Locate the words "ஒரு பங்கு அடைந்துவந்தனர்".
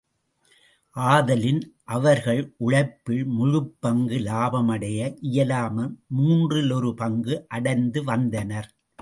6.71-8.69